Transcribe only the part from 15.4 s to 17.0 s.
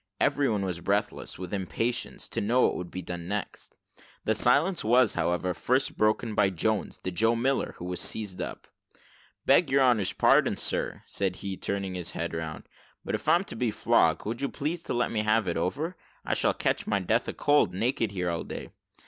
it over? I shall catch my